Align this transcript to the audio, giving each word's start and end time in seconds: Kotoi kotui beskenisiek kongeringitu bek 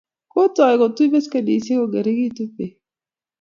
Kotoi 0.33 0.79
kotui 0.81 1.11
beskenisiek 1.13 1.77
kongeringitu 1.79 2.43
bek 2.55 2.73